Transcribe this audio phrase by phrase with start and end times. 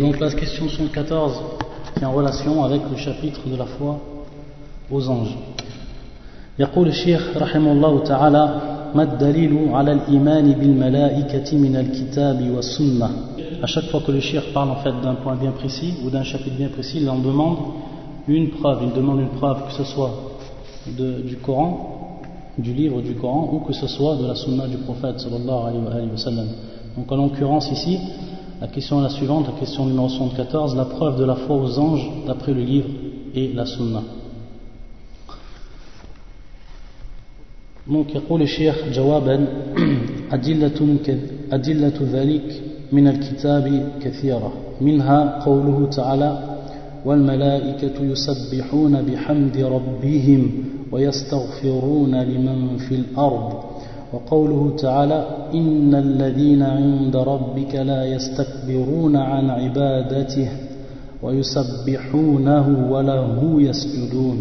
[0.00, 1.40] Donc la question 114
[1.96, 3.98] qui est en relation avec le chapitre de la foi
[4.90, 5.36] aux anges.
[6.58, 8.60] يقول الشيخ رحمه الله تعالى
[8.94, 13.10] ما الدليل على الإيمان بالملائكة من الكتاب والسنة
[13.62, 16.22] À chaque fois que le shir parle en fait d'un point bien précis ou d'un
[16.22, 17.56] chapitre bien précis, il en demande
[18.28, 20.10] une preuve, il demande une preuve que ce soit
[20.98, 22.20] de, du Coran,
[22.58, 26.10] du livre du Coran ou que ce soit de la sunna du prophète sallallahu alayhi
[26.10, 26.48] wa sallam.
[26.96, 27.98] Donc en l'occurrence ici,
[28.60, 31.78] la question est la suivante, la question numéro 74, la preuve de la foi aux
[31.78, 32.88] anges d'après le livre
[33.34, 34.02] et la sunna.
[37.86, 39.46] Donc يقول الشيخ جوابا
[40.32, 40.96] أدلة,
[41.52, 46.56] أدلة ذلك من الكتاب كثيرة منها قوله تعالى
[47.04, 50.50] والملائكة يسبحون بحمد ربهم
[50.92, 53.67] ويستغفرون لمن في الأرض
[54.13, 60.49] وقوله تعالى إن الذين عند ربك لا يستكبرون عن عبادته
[61.23, 64.37] ويسبحونه وله يسجدون.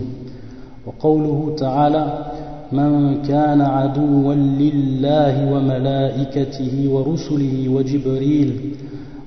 [0.86, 2.24] وقوله تعالى
[2.72, 8.74] من كان عدوا لله وملائكته ورسله وجبريل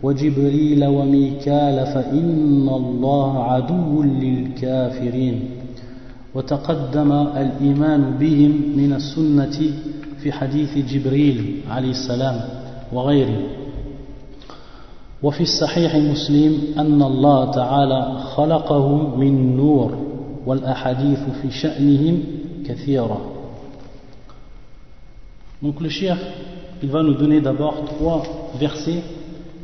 [0.03, 5.39] وجبريل وميكال فإن الله عدو للكافرين.
[6.35, 9.57] وتقدم الإيمان بهم من السنة
[10.22, 12.40] في حديث جبريل عليه السلام
[12.92, 13.40] وغيره
[15.22, 19.98] وفي الصحيح مسلم أن الله تعالى خلقهم من نور
[20.46, 22.22] والأحاديث في شأنهم
[22.66, 23.32] كثيرة
[25.62, 26.16] Donc le shir,
[26.82, 28.22] il va nous donner d'abord trois
[28.60, 29.02] versets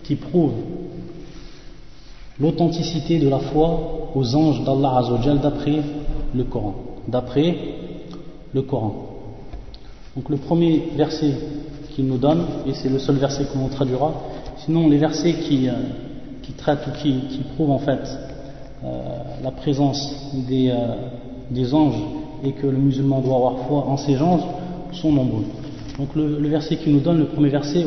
[0.03, 0.63] qui prouvent
[2.41, 5.83] l'authenticité de la foi aux anges d'Allah Azzawajal d'après
[6.35, 6.75] le Coran.
[7.07, 7.57] D'après
[8.55, 9.13] le Coran.
[10.18, 11.32] Donc le premier verset
[11.94, 14.12] qu'il nous donne, et c'est le seul verset que l'on traduira,
[14.66, 15.74] sinon les versets qui, euh,
[16.58, 17.22] traitent ou qui,
[17.56, 18.00] prouvent en fait
[18.84, 20.96] euh, la présence euh,
[21.52, 22.02] des, anges
[22.44, 24.42] et que le musulman doit avoir foi en ces anges
[24.92, 25.46] sont nombreux.
[26.00, 27.84] Donc le, verset qu'il nous donne, le premier verset,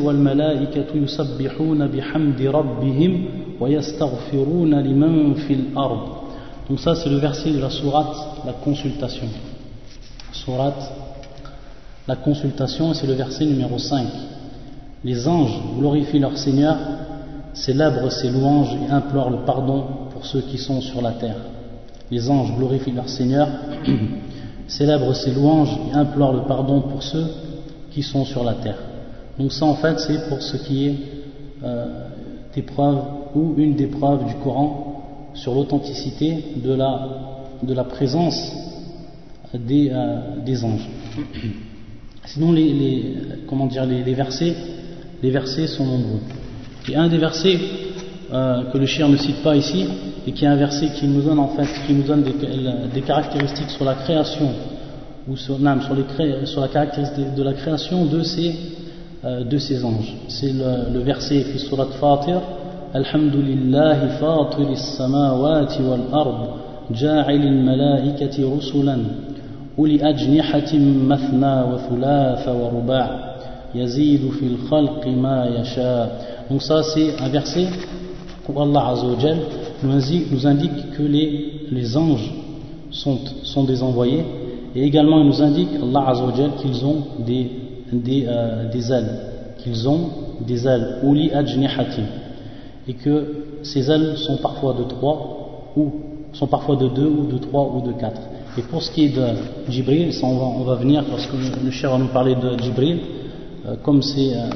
[6.69, 8.15] Donc ça c'est le verset de la sourate,
[8.45, 9.27] la consultation.
[10.31, 11.00] Sourate
[12.11, 14.05] la consultation, c'est le verset numéro 5.
[15.05, 16.75] Les anges glorifient leur Seigneur,
[17.53, 21.37] célèbrent ses louanges et implorent le pardon pour ceux qui sont sur la terre.
[22.11, 23.47] Les anges glorifient leur Seigneur,
[24.67, 27.27] célèbrent ses louanges et implorent le pardon pour ceux
[27.91, 28.79] qui sont sur la terre.
[29.39, 30.95] Donc ça en fait c'est pour ce qui est
[31.63, 32.09] euh,
[32.53, 33.03] des preuves
[33.35, 38.51] ou une des preuves du Coran sur l'authenticité de la, présence
[39.53, 40.89] des, euh, des anges.
[42.25, 43.15] Sinon, les, les
[43.47, 44.55] comment dire, les, les, versets,
[45.21, 46.21] les versets sont nombreux.
[46.89, 47.59] Et un des versets
[48.33, 49.85] euh, que le chien ne cite pas ici,
[50.25, 52.33] et qui est un verset qui nous donne en fait, qui nous donne des,
[52.93, 54.49] des caractéristiques sur la création
[55.27, 58.55] ou sur, non, sur, les, sur la caractéristique de la création de ces,
[59.25, 60.15] euh, de ces anges.
[60.27, 62.41] C'est le, le, verset fi surat Fatir.
[62.93, 66.49] Alhamdulillahi fatir as-samawati wal ard,
[66.91, 68.99] ja'il al-malaikati rusulan.
[69.80, 70.72] أولي أجنحة
[71.08, 73.36] مثنى وثلاث ورباع
[73.74, 77.66] يزيد في الخلق ما يشاء donc ça c'est un verset
[78.48, 79.36] où Allah Azzawajal
[79.82, 82.32] nous indique, nous indique que les, les anges
[82.90, 84.24] sont, sont des envoyés
[84.74, 87.50] et également il nous indique Allah Azzawajal qu'ils ont des,
[87.92, 89.18] des, euh, des ailes
[89.58, 90.08] qu'ils ont
[90.46, 92.04] des ailes Uli Ajnihatim
[92.88, 95.90] et que ces ailes sont parfois de trois ou
[96.32, 98.20] sont parfois de deux ou de trois ou de quatre
[98.57, 99.27] et pour ce qui est de
[99.69, 102.57] Jibril, ça on va, on va venir parce que le cher va nous parler de
[102.61, 102.99] Jibril,
[103.65, 104.49] euh, comme c'est euh,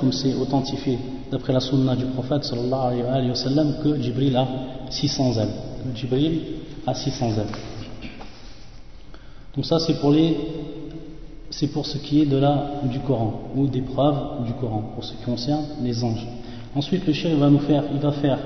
[0.00, 0.98] comme c'est authentifié
[1.30, 4.46] d'après la sunna du prophète sallallahu alayhi wa sallam, que Jibril a
[4.90, 5.48] 600 ailes.
[5.84, 6.40] Que Jibril
[6.86, 8.10] a 600 ailes.
[9.54, 10.36] Donc ça c'est pour les
[11.50, 15.04] c'est pour ce qui est de la, du Coran ou des preuves du Coran pour
[15.04, 16.26] ce qui concerne les anges.
[16.74, 18.38] Ensuite le cher va nous faire, il va faire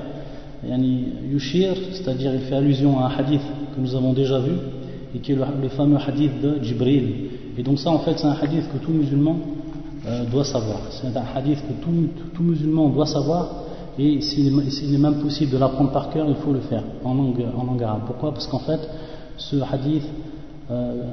[0.64, 3.40] yushir, c'est-à-dire il fait allusion à un hadith
[3.74, 4.52] que nous avons déjà vu
[5.14, 7.14] et qui est le, fameux hadith de Jibril.
[7.56, 9.36] Et donc ça en fait c'est un hadith que tout musulman
[10.06, 10.80] euh, doit savoir.
[10.90, 11.90] C'est un hadith que tout,
[12.34, 13.48] tout, musulman doit savoir
[13.98, 17.44] et s'il est même possible de l'apprendre par cœur, il faut le faire en langue,
[17.56, 18.02] en langue arabe.
[18.06, 18.32] Pourquoi?
[18.32, 18.80] Parce qu'en fait
[19.36, 20.04] ce hadith
[20.70, 21.04] euh,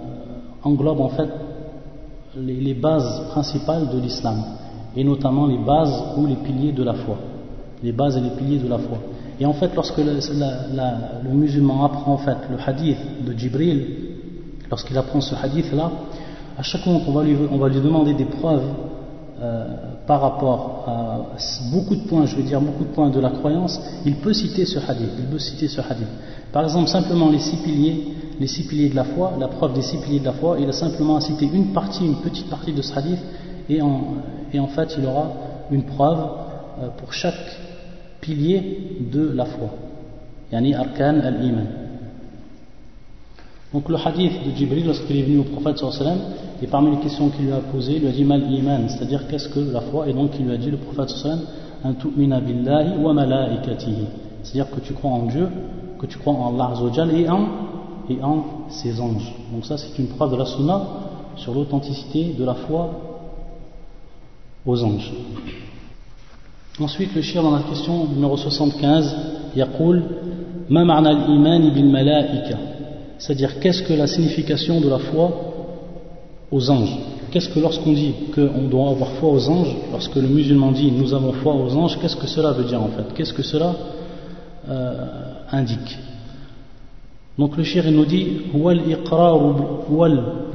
[0.64, 1.30] englobe en fait
[2.36, 4.44] les, les bases principales de l'islam
[4.96, 7.16] et notamment les bases ou les piliers de la foi.
[7.84, 8.98] Les bases et les piliers de la foi.
[9.40, 13.86] Et en fait, lorsque le, musulman apprend en fait le hadith de Jibril,
[14.70, 15.92] lorsqu'il apprend ce hadith-là,
[16.58, 18.66] à chaque moment qu'on va lui, on va lui demander des preuves
[19.40, 19.68] euh,
[20.08, 21.38] par rapport à
[21.72, 24.66] beaucoup de points, je veux dire beaucoup de points de la croyance, il peut citer
[24.66, 25.12] ce hadith.
[25.20, 26.08] Il peut citer ce hadith.
[26.52, 29.84] Par exemple, simplement les six piliers, les six piliers de la foi, la preuve des
[29.84, 32.82] six piliers de la foi, il a simplement cité une partie, une petite partie de
[32.82, 33.20] ce hadith,
[33.70, 34.02] et en,
[34.54, 35.32] et en fait, il aura
[35.70, 36.20] une preuve
[36.82, 37.36] euh, pour chaque
[38.28, 38.62] pilier
[39.12, 39.70] de la foi.
[40.52, 41.68] Yani arkan al-iman.
[43.74, 45.82] Donc le hadith de Jibril, lorsqu'il est venu au prophète
[46.62, 49.28] et parmi les questions qu'il lui a posées, il lui a dit mal iman, c'est-à-dire
[49.28, 51.42] qu'est-ce que la foi, et donc il lui a dit le prophète sallam,
[51.84, 54.06] an tu'mina billahi wa malaikatihi,
[54.44, 55.48] c'est-à-dire que tu crois en Dieu,
[56.00, 56.74] que tu crois en Allah
[57.14, 57.48] et en,
[58.10, 59.34] et en ses anges.
[59.54, 60.82] Donc ça c'est une preuve de la sunna
[61.36, 62.90] sur l'authenticité de la foi
[64.66, 65.12] aux anges.
[66.81, 69.17] Ensuite le shir dans la question numéro 75,
[69.57, 70.03] يقول
[70.71, 72.57] ما معنى الإيمان بالملائكة
[73.23, 75.31] c'est-à-dire, qu'est-ce que la signification de la foi
[76.51, 76.99] aux anges
[77.31, 81.15] Qu'est-ce que lorsqu'on dit qu'on doit avoir foi aux anges, lorsque le musulman dit nous
[81.15, 83.75] avons foi aux anges, qu'est-ce que cela veut dire en fait Qu'est-ce que cela
[84.69, 85.07] euh,
[85.53, 85.99] indique
[87.39, 88.27] Donc le shir nous dit
[88.57, 89.85] هو الإقرار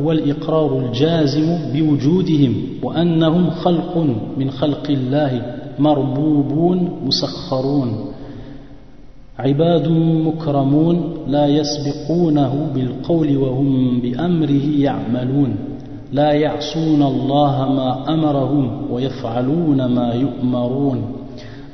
[0.01, 2.53] هو الإقرار الجازم بوجودهم
[2.83, 3.97] وأنهم خلق
[4.37, 5.41] من خلق الله
[5.82, 7.90] مربوبون مسخرون.
[9.38, 9.88] عباد
[10.26, 10.96] مكرمون
[11.26, 15.56] لا يسبقونه بالقول وهم بأمره يعملون.
[16.12, 20.98] لا يعصون الله ما أمرهم ويفعلون ما يؤمرون.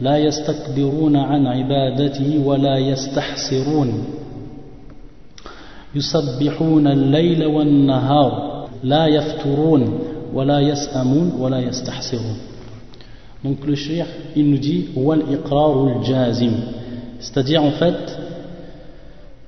[0.01, 3.89] لا يستكبرون عن عبادته ولا يستحسرون.
[5.95, 8.33] يسبحون الليل والنهار
[8.85, 9.99] لا يفترون
[10.35, 12.37] ولا يسأمون ولا يستحسرون.
[13.45, 16.53] Donc le shir, il nous dit wal iqrarul jazim.
[17.21, 18.19] C'est-à-dire en fait,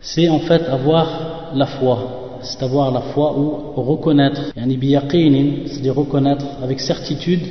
[0.01, 1.99] c'est en fait avoir la foi.
[2.43, 7.43] C'est avoir la foi ou reconnaître, c'est-à-dire reconnaître avec certitude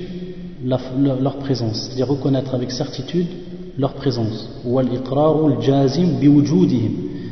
[0.64, 1.84] leur présence.
[1.84, 3.28] C'est-à-dire reconnaître avec certitude
[3.78, 4.50] leur présence.
[4.66, 6.92] Wal iqrarul jazim biwujudihim.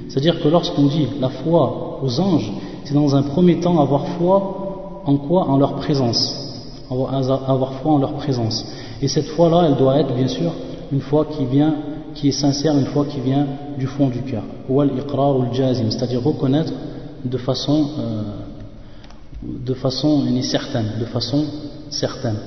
[0.09, 2.51] C'est-à-dire que lorsqu'on dit la foi aux anges,
[2.83, 5.48] c'est dans un premier temps avoir foi en quoi?
[5.48, 6.44] En leur présence.
[6.89, 8.65] Avoir foi en leur présence.
[9.02, 10.52] Et cette foi-là, elle doit être bien sûr
[10.92, 11.76] une foi qui vient
[12.18, 13.46] qui est sincère une fois qui vient
[13.78, 14.44] du fond du cœur.
[15.92, 16.74] C'est-à-dire reconnaître
[17.24, 18.22] de façon, euh,
[19.44, 21.46] de façon certaine, de façon
[21.90, 22.38] certaine.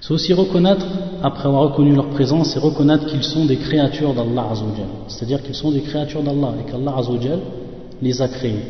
[0.00, 0.84] C'est aussi reconnaître,
[1.22, 4.86] après avoir reconnu leur présence, c'est reconnaître qu'ils sont des créatures d'Allah Azzawajal.
[5.08, 7.40] C'est-à-dire qu'ils sont des créatures d'Allah et qu'Allah Azzawajal
[8.02, 8.60] les a créés.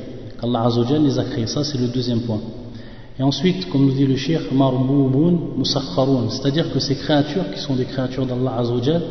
[0.41, 0.69] Qu'Allah
[1.03, 1.49] les a créés.
[1.49, 2.39] Ça, c'est le deuxième point.
[3.19, 4.17] Et ensuite, comme nous dit le
[5.57, 6.31] musakharoun.
[6.31, 9.03] C'est-à-dire que ces créatures, qui sont des créatures d'Allah Azzawajal,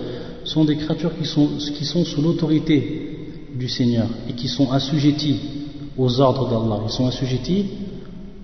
[0.44, 3.18] sont des créatures qui sont, sous l'autorité
[3.56, 5.40] du Seigneur et qui sont assujetties
[5.98, 6.82] aux ordres d'Allah.
[6.86, 7.66] Ils sont assujettis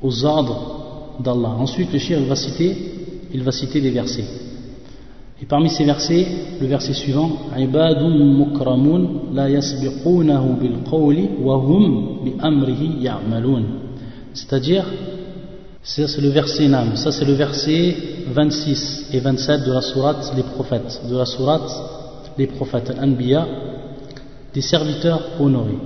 [0.01, 1.56] aux ordres d'Allah.
[1.59, 2.77] Ensuite, le shir va citer,
[3.33, 4.23] il va citer des versets.
[5.41, 6.25] Et parmi ces versets,
[6.59, 7.31] le verset suivant,
[14.33, 14.85] C'est-à-dire,
[15.81, 17.96] ça c'est le verset Nam, ça c'est le verset
[18.28, 21.72] 26 et 27 de la sourate Les prophètes, de la sourate
[22.38, 23.48] Les prophètes, Al-Anbiya,
[24.54, 25.78] des serviteurs honorés.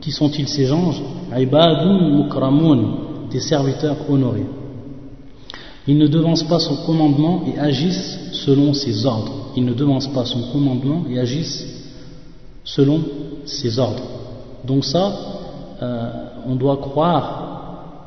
[0.00, 1.02] Qui sont-ils ces anges
[1.36, 4.46] Ibadun mukramun, des serviteurs honorés.
[5.86, 9.52] Ils ne devancent pas son commandement et agissent selon ses ordres.
[9.56, 11.66] Ils ne devancent pas son commandement et agissent
[12.64, 13.00] selon
[13.44, 14.02] ses ordres.
[14.64, 15.12] Donc ça,
[15.82, 16.10] euh,
[16.46, 17.39] on doit croire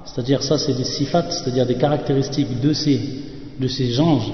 [0.05, 2.99] c'est-à-dire ça c'est des sifat, c'est-à-dire des caractéristiques de ces,
[3.59, 4.31] de ces anges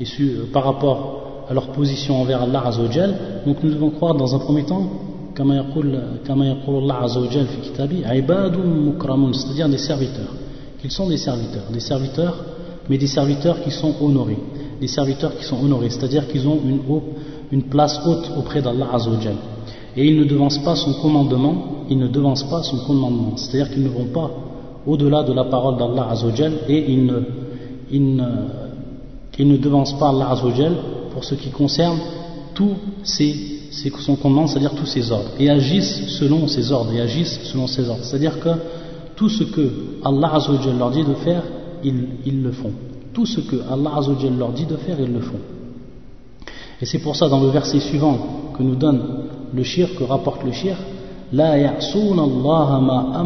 [0.00, 3.14] et euh, par rapport à leur position envers Allah Azzawajal.
[3.46, 4.88] Donc nous devons croire dans un premier temps,
[9.32, 10.32] c'est-à-dire des serviteurs,
[10.80, 12.44] qu'ils sont des serviteurs, des serviteurs,
[12.88, 14.38] mais des serviteurs qui sont honorés,
[14.80, 16.80] des serviteurs qui sont honorés, c'est-à-dire qu'ils ont une,
[17.52, 19.36] une place haute auprès d'Allah Azzawajal.
[19.96, 23.84] Et ils ne devancent pas son commandement, ils ne devancent pas son commandement, c'est-à-dire qu'ils
[23.84, 24.30] ne vont pas
[24.86, 27.20] au-delà de la parole d'Allah Azzawajal et il ne,
[27.90, 28.24] il, ne,
[29.38, 30.74] ne devance pas Allah Azzawajal
[31.12, 31.98] pour ce qui concerne
[32.54, 33.34] tous ses,
[34.00, 37.88] son commandement, c'est-à-dire tous ses ordres, et agissent selon ses ordres, et agissent selon ses
[37.88, 38.04] ordres.
[38.04, 38.50] C'est-à-dire que
[39.16, 39.70] tout ce que
[40.04, 41.42] Allah Azzawajal leur dit de faire,
[41.82, 42.72] ils, ils le font.
[43.12, 45.40] Tout ce que Allah Azzawajal leur dit de faire, ils le font.
[46.80, 48.18] Et c'est pour ça, dans le verset suivant
[48.56, 49.00] que nous donne
[49.54, 50.76] le shir, que rapporte le shir,
[51.32, 53.18] La ya'soun Allah ma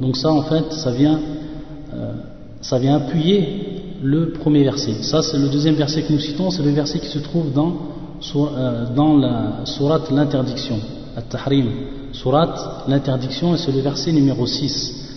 [0.00, 1.20] donc ça en fait, ça vient,
[1.94, 2.12] euh,
[2.60, 5.02] ça vient appuyer le premier verset.
[5.02, 7.72] Ça c'est le deuxième verset que nous citons, c'est le verset qui se trouve dans,
[8.36, 10.78] euh, dans la sourate l'interdiction,
[11.16, 11.66] at-tahrim,
[12.12, 15.08] sourate l'interdiction et c'est le verset numéro 6.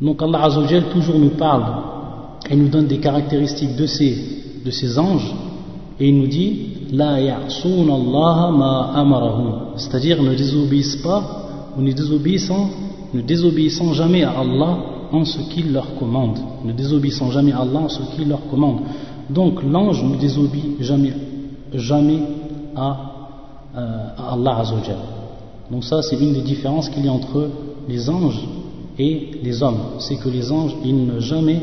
[0.00, 1.64] Donc Allah Azzawajal toujours nous parle
[2.50, 5.34] et nous donne des caractéristiques de ces, de ces anges
[5.98, 6.58] et il nous dit
[6.92, 8.52] La Allah
[9.76, 11.42] c'est-à-dire ne désobéissent pas
[11.76, 12.68] ou ne désobéissant,
[13.14, 14.78] ne jamais à Allah
[15.12, 16.38] en ce qu'il leur commande.
[16.64, 18.80] Ne désobéissant jamais à Allah en ce qu'il leur commande.
[19.30, 21.12] Donc l'ange ne désobéit jamais,
[21.72, 22.20] jamais
[22.74, 22.96] à,
[23.76, 24.96] euh, à Allah Azzawajal.
[25.70, 27.48] Donc ça c'est une des différences qu'il y a entre
[27.88, 28.46] les anges
[28.98, 29.78] et les hommes.
[29.98, 31.60] C'est que les anges ils ne jamais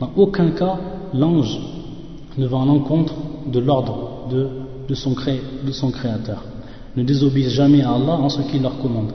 [0.00, 0.78] dans aucun cas,
[1.14, 1.58] l'ange
[2.36, 3.14] ne va en encontre
[3.46, 4.48] de l'ordre de,
[4.88, 5.14] de, son
[5.66, 6.42] de son Créateur.
[6.96, 9.12] Ne désobéissent jamais à Allah en ce qu'il leur commande.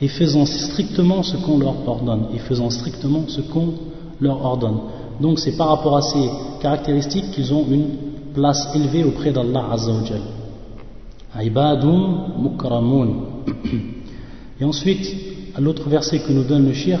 [0.00, 2.26] Et faisant strictement ce qu'on leur ordonne.
[2.34, 3.74] Et faisant strictement ce qu'on
[4.20, 4.78] leur ordonne.
[5.20, 6.28] Donc c'est par rapport à ces
[6.60, 7.86] caractéristiques qu'ils ont une
[8.34, 10.20] place élevée auprès d'Allah Azzawajal.
[11.40, 13.08] Ibadun mukramun.
[14.60, 15.06] Et ensuite,
[15.58, 17.00] l'autre verset que nous donne le shir,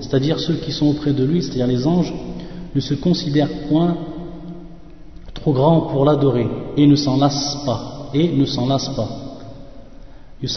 [0.00, 2.14] c'est-à-dire ceux qui sont auprès de lui, c'est-à-dire les anges,
[2.74, 3.96] ne se considèrent point
[5.34, 9.08] trop grands pour l'adorer et ne s'en lassent pas et ne s'en lassent pas.
[10.42, 10.50] Ils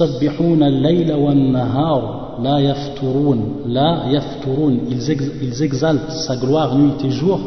[5.63, 7.39] exaltent sa gloire nuit et jour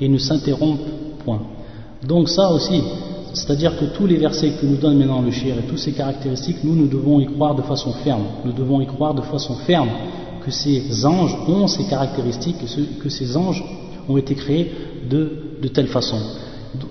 [0.00, 0.78] et ne s'interrompent
[1.24, 1.40] point.
[2.06, 2.82] Donc ça aussi,
[3.32, 6.64] c'est-à-dire que tous les versets que nous donne maintenant le shir et toutes ces caractéristiques,
[6.64, 8.24] nous, nous devons y croire de façon ferme.
[8.44, 9.88] Nous devons y croire de façon ferme
[10.44, 12.56] que ces anges ont ces caractéristiques
[13.02, 13.62] que ces anges
[14.08, 14.72] ont été créés
[15.08, 16.16] de, telle façon.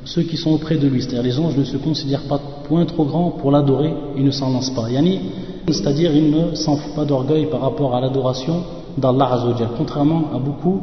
[0.05, 3.05] Ceux qui sont auprès de lui, c'est-à-dire les anges ne se considèrent pas point trop
[3.05, 4.89] grands pour l'adorer, ils ne s'en lancent pas.
[4.89, 5.19] Yani,
[5.67, 8.63] c'est-à-dire ils ne s'enfouent pas d'orgueil par rapport à l'adoration
[8.98, 10.81] d'Allah Azzawajal, contrairement à beaucoup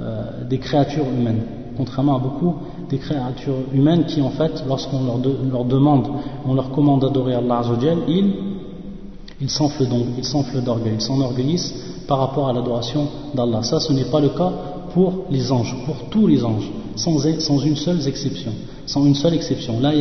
[0.00, 1.42] euh, des créatures humaines.
[1.76, 2.54] Contrairement à beaucoup
[2.88, 6.08] des créatures humaines qui, en fait, lorsqu'on leur, demande,
[6.46, 8.32] on leur commande d'adorer Allah Azzawajal, ils,
[9.40, 11.74] ils s'enflent donc, ils s'enflent d'orgueil, ils s'enorgueillissent
[12.06, 13.62] par rapport à l'adoration d'Allah.
[13.62, 14.52] Ça, ce n'est pas le cas
[14.94, 17.18] pour les anges, pour tous les anges, sans,
[17.64, 18.52] une seule exception.
[18.86, 19.80] Sans une seule exception.
[19.80, 19.92] La.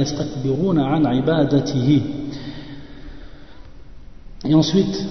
[4.48, 5.06] Et ensuite,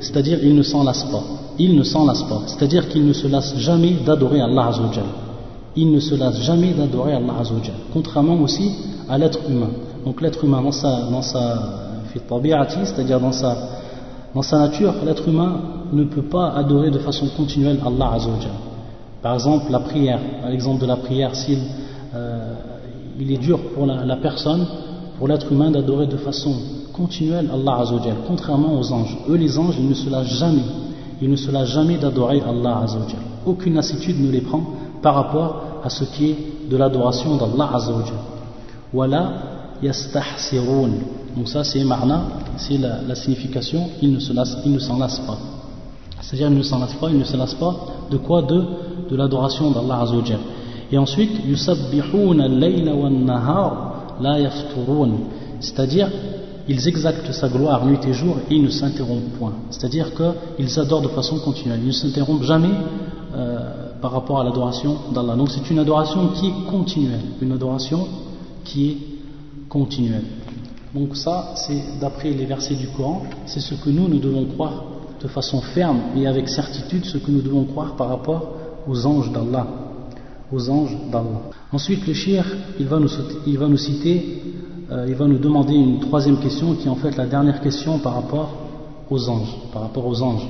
[0.00, 1.22] c'est-à-dire ils ne s'en lassent pas.
[1.58, 2.42] Ils ne s'en lassent pas.
[2.46, 5.04] C'est-à-dire qu'ils ne se lassent jamais d'adorer Allah Azzawajal.
[5.76, 7.74] Ils ne se lassent jamais d'adorer Allah Azzawajal.
[7.92, 8.70] Contrairement aussi
[9.08, 9.70] à l'être humain.
[10.04, 11.82] Donc l'être humain dans sa, dans sa
[12.14, 13.56] c'est-à-dire dans sa,
[14.34, 15.60] dans sa nature, l'être humain
[15.92, 18.52] ne peut pas adorer de façon continuelle Allah Azzawajal.
[19.22, 20.18] Par exemple, la prière.
[20.48, 21.58] L'exemple de la prière, s'il
[22.14, 22.54] euh,
[23.18, 24.66] il est dur pour la, personne
[25.18, 26.54] pour l'être humain d'adorer de façon
[26.92, 29.16] continuelle Allah Azzawajal, contrairement aux anges.
[29.28, 30.64] Eux, les anges, ils ne se lâchent jamais.
[31.22, 33.20] Ils ne se lâchent jamais d'adorer Allah Azzawajal.
[33.46, 34.62] Aucune lassitude ne les prend
[35.00, 36.36] par rapport à ce qui est
[36.68, 38.18] de l'adoration d'Allah Azzawajal.
[38.92, 39.32] Wala
[39.82, 40.90] yastahsirun.
[41.36, 42.24] Donc ça, c'est marna,
[42.56, 45.38] c'est la, signification, ils ne s'en lassent pas.
[46.20, 47.74] C'est-à-dire, ils ne s'en lassent pas, ils ne se lassent pas
[48.10, 48.64] de quoi De,
[49.08, 50.40] de l'adoration d'Allah Azzawajal.
[50.90, 54.38] Et ensuite, yusabbihuna al-layla wan-nahar la
[55.60, 56.08] c'est-à-dire
[56.72, 59.52] ils exaltent sa gloire nuit et jour et ils ne s'interrompent point.
[59.70, 61.80] C'est-à-dire qu'ils adorent de façon continuelle.
[61.82, 62.74] Ils ne s'interrompent jamais
[63.34, 65.36] euh, par rapport à l'adoration d'Allah.
[65.36, 67.20] Donc c'est une adoration qui est continuelle.
[67.40, 68.08] Une adoration
[68.64, 68.96] qui est
[69.68, 70.24] continuelle.
[70.94, 74.84] Donc ça, c'est d'après les versets du Coran, c'est ce que nous, nous devons croire
[75.22, 78.54] de façon ferme et avec certitude, ce que nous devons croire par rapport
[78.88, 79.66] aux anges d'Allah
[80.52, 81.40] aux anges d'Allah.
[81.72, 82.44] Ensuite, le shir,
[82.78, 83.08] il va nous,
[83.46, 84.42] il va nous citer,
[84.91, 87.99] euh, il va nous demander une troisième question qui est en fait la dernière question
[87.99, 88.49] par rapport
[89.09, 89.55] aux anges.
[89.73, 90.47] Par rapport aux anges.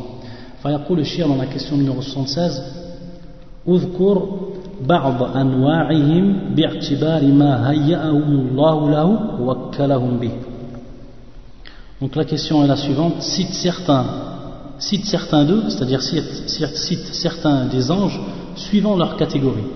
[0.63, 2.61] فيقول le shir dans la question numéro 76
[3.67, 4.27] اذكر
[4.87, 9.09] بعض أنواعهم باعتبار ما هيأهم الله له
[9.41, 10.31] وكلهم به
[11.99, 14.05] Donc la question est la suivante cite certains,
[14.77, 18.19] cite certains d'eux, c'est-à-dire cite, cite certains des anges
[18.55, 19.67] suivant leur catégorie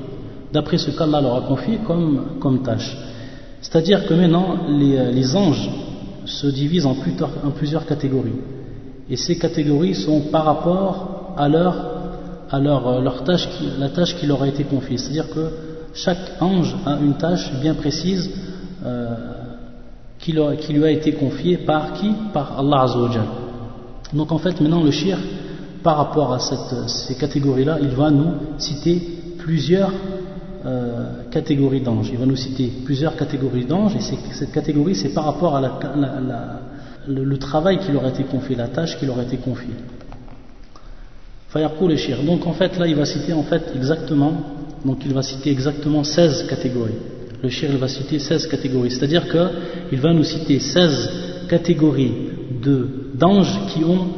[0.54, 2.96] d'après ce qu'Allah leur a confié comme, comme tâche.
[3.61, 5.71] C'est-à-dire que maintenant, les, euh, anges
[6.25, 8.41] se divisent en plusieurs, catégories.
[9.09, 11.75] Et ces catégories sont par rapport à leur,
[12.53, 13.49] euh, tâche,
[13.79, 14.99] la tâche qui leur a été confiée.
[14.99, 15.51] C'est-à-dire que
[15.95, 18.31] chaque ange a une tâche bien précise
[18.85, 19.15] euh,
[20.19, 22.11] qui, lui a été confiée par qui?
[22.33, 23.23] Par Allah Azzawajal.
[24.13, 25.19] Donc en fait, maintenant, le shir,
[25.83, 29.01] par rapport à ces catégories-là, il va nous citer
[29.39, 29.93] plusieurs
[30.67, 32.11] euh, catégories d'anges.
[32.13, 35.61] Il va nous citer plusieurs catégories d'anges, et cette catégorie, c'est par rapport à
[37.07, 39.75] le, travail qui leur a été confié, la tâche qui leur a été confiée.
[42.27, 44.33] Donc en fait, là, il va citer en fait exactement,
[44.85, 46.99] donc il va citer exactement 16 catégories.
[47.43, 48.91] Le shir va citer 16 catégories.
[48.91, 52.13] C'est-à-dire qu'il va nous citer 16 catégories
[53.15, 54.09] d'anges qui ont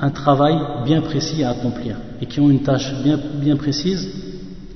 [0.00, 4.27] un travail bien précis à accomplir et qui ont une tâche bien, bien précise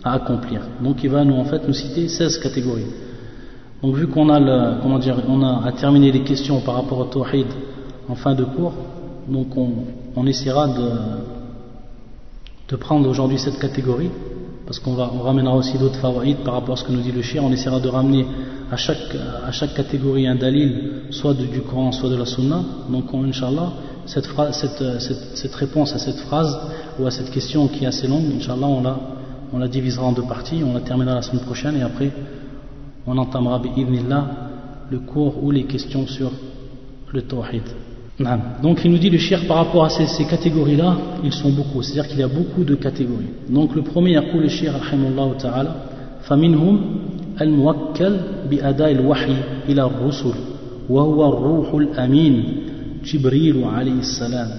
[0.04, 0.62] à accomplir.
[0.82, 2.87] Donc il va nous en fait nous citer 16 catégories.
[3.82, 7.04] Donc vu qu'on a le, comment dire, on a à les questions par rapport au
[7.04, 7.47] tawhid
[8.09, 8.73] en fin de cours,
[9.28, 9.71] donc on,
[10.16, 10.90] on essaiera de,
[12.76, 14.09] prendre aujourd'hui cette catégorie
[14.64, 17.21] parce qu'on on ramènera aussi d'autres favorites par rapport à ce que nous dit le
[17.21, 18.25] chien, on essaiera de ramener
[18.71, 19.14] à chaque,
[19.47, 22.62] à chaque catégorie un dalil, soit du Coran, soit de la Sunna.
[22.88, 23.73] Donc, Inch'Allah,
[24.06, 26.59] cette, cette, cette, cette, réponse à cette phrase
[26.99, 28.99] ou à cette question qui est assez longue, Inch'Allah, on la,
[29.53, 32.12] on la divisera en deux parties, on la terminera la semaine prochaine et après,
[33.06, 33.62] on entamera,
[34.89, 36.32] le cours ou les questions sur
[37.13, 37.63] le Tawhid.
[38.63, 42.08] Donc il nous dit le shirk par rapport à ces, catégories-là, ils sont beaucoup, c'est-à-dire
[42.10, 43.29] qu'il y a beaucoup de catégories.
[43.50, 45.75] Donc le premier, يقول الشيخ رحمه الله تعالى
[46.22, 46.79] فمنهم
[47.41, 48.17] الموكل
[48.50, 49.36] بأداء الوحي
[49.70, 50.34] إلى الرسل
[50.89, 52.44] وهو الروح الأمين
[53.03, 54.50] جبريل عليه السلام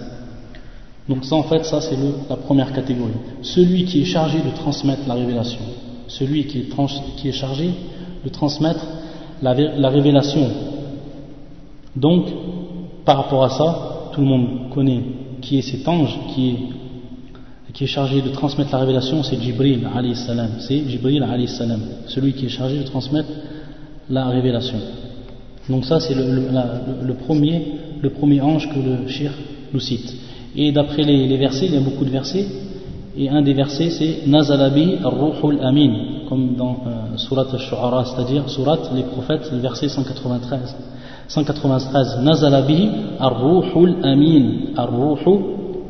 [1.10, 1.98] donc ça en fait, ça c'est
[2.30, 3.12] la première catégorie.
[3.42, 5.60] Celui qui est chargé de transmettre la révélation,
[6.08, 7.72] celui qui est, chargé
[8.24, 8.86] de transmettre
[9.42, 10.50] la, la révélation.
[11.96, 12.28] Donc
[13.06, 15.02] par rapport à ça, tout le monde connaît
[15.44, 19.88] qui est cet ange qui est, qui est chargé de transmettre la révélation, c'est Jibril
[19.94, 20.52] alayhi salam.
[20.60, 23.30] C'est Jibril alayhi salam, celui qui est chargé de transmettre
[24.10, 24.80] la révélation.
[25.70, 27.62] Donc ça c'est le, premier,
[28.02, 29.32] le premier ange que le shir
[29.74, 30.16] nous cite.
[30.56, 32.46] Et d'après les, versets, il y a beaucoup de versets,
[33.18, 35.94] et un des versets c'est Nazalabi ar-Ruhul Amin,
[36.30, 40.76] comme dans euh, Surat al-Shu'ara, c'est-à-dire Surat les prophètes, le verset 193.
[41.28, 45.40] 193 Nazalabi ar-ruhul amin ar-ruhu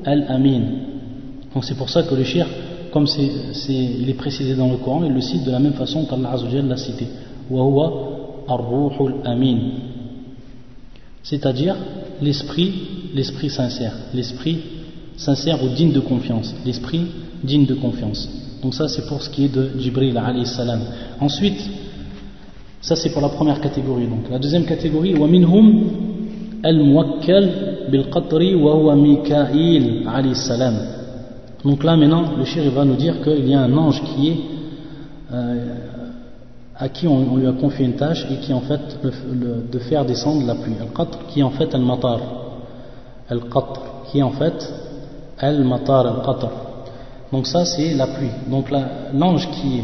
[0.06, 0.62] al-amin.
[1.54, 2.48] Donc c'est pour ça que le shir
[2.92, 6.32] comme il est précisé dans le Coran il le cite de la même façon qu'Allah
[6.34, 7.08] Azzawajal l'a cité
[7.50, 7.92] wa
[8.48, 9.58] ar-ruhul amin
[11.24, 11.76] c'est-à-dire
[12.22, 12.74] l'esprit
[13.14, 14.60] l'esprit sincère, l'esprit
[15.18, 17.06] sincère ou digne de confiance, l'esprit
[17.44, 18.30] digne de confiance.
[18.62, 20.82] Donc ça c'est pour ce qui est de Jibril alayhi salam.
[21.20, 21.60] Ensuite,
[22.82, 24.08] ça c'est pour la première catégorie.
[24.08, 25.84] Donc la deuxième catégorie, wa minhum
[26.64, 27.52] al-muwakkal
[27.92, 30.76] bil qatri wa huwa Mikail alayhi salam.
[31.64, 34.38] Donc là maintenant, le shir va nous dire qu'il y a un ange qui est
[35.34, 35.76] euh,
[36.76, 39.00] à qui on, lui a confié une tâche et qui est en fait
[39.72, 40.74] de faire descendre la pluie.
[40.82, 42.43] Al-qatr qui est en fait al-matar.
[43.34, 44.58] Al-Qatr, qui est en fait
[45.38, 46.50] Al-Matar, Al-Qatr.
[47.32, 48.34] Donc ça, c'est la pluie.
[48.50, 48.66] Donc
[49.14, 49.82] l'ange qui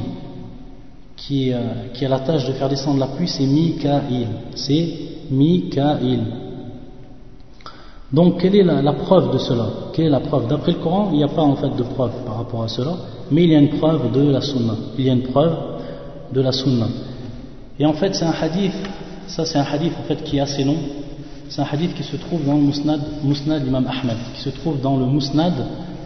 [1.20, 1.60] qui, euh,
[1.94, 4.28] qui a la tâche de faire descendre la pluie, c'est Mikaïl.
[4.56, 4.88] C'est
[5.30, 6.22] Mikaïl.
[8.12, 9.68] Donc, quelle est la, preuve de cela?
[9.94, 10.48] Quelle est la preuve?
[10.48, 12.94] D'après le Coran, il n'y a pas en fait de preuve par rapport à cela,
[13.30, 14.74] mais il y a une preuve de la Sunna.
[14.98, 15.56] Il y a une preuve
[16.34, 16.88] de la Sunna.
[17.78, 18.74] Et en fait, c'est un hadith,
[19.28, 20.78] ça c'est un hadith en fait qui est assez long.
[21.50, 24.80] C'est un hadith qui se trouve dans le Musnad, Musnad l'imam Ahmed, qui se trouve
[24.82, 25.54] dans le Musnad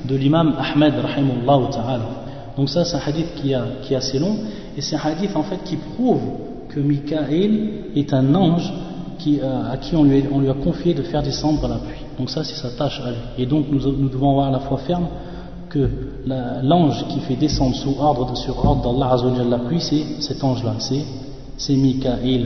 [0.06, 2.10] de l'imam Ahmed, rahimullah ta'ala.
[2.58, 4.38] Donc ça, c'est un hadith qui, a, est assez long,
[4.78, 6.22] et c'est un hadith en fait qui prouve
[6.70, 8.72] que Mikaël est un ange
[9.28, 12.06] euh, à qui on lui, a confié de faire descendre la pluie.
[12.18, 13.18] Donc ça, c'est sa tâche à lui.
[13.38, 13.80] Et donc nous,
[14.10, 15.08] devons avoir la foi ferme
[15.70, 15.90] que
[16.26, 19.18] l'ange qui fait descendre sous ordre, sur ordre d'Allah
[19.50, 20.76] la pluie, c'est cet ange-là,
[21.58, 22.46] c'est Mikaël.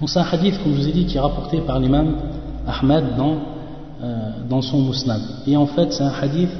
[0.00, 2.14] Donc c'est un hadith, comme je vous ai dit, qui est rapporté par l'imam
[2.66, 3.36] Ahmed dans,
[4.02, 5.20] euh, dans son musnad.
[5.46, 6.50] Et en fait, c'est un hadith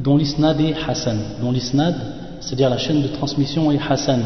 [0.00, 1.94] dont l'isnad est Hassan, dont l'isnad,
[2.40, 4.22] c'est-à-dire la chaîne de transmission est Hassan.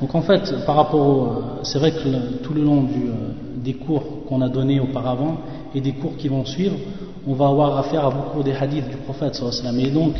[0.00, 4.42] Donc en fait, par rapport, c'est vrai que tout le long euh, des cours qu'on
[4.42, 5.38] a donnés auparavant
[5.74, 6.76] et des cours qui vont suivre,
[7.26, 10.14] on va avoir affaire à beaucoup des hadiths du prophète sallallahu Et donc,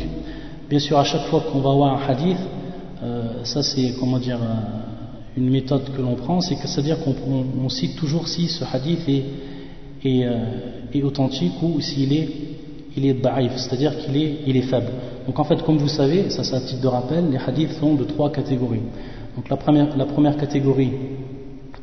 [0.69, 2.37] bien sûr, à chaque fois qu'on va avoir un hadith,
[3.03, 4.92] euh, ça c'est comment dire euh,
[5.37, 10.25] une méthode que l'on prend, c'est-à-dire qu'on cite toujours si ce hadith est,
[10.93, 12.29] est, authentique ou s'il est
[12.95, 13.17] il est
[13.57, 14.91] c'est-à-dire qu'il est, faible.
[15.25, 17.95] Donc en fait, comme vous savez, ça c'est un titre de rappel, les hadiths sont
[17.95, 18.81] de trois catégories.
[19.35, 20.91] Donc la première, la première catégorie,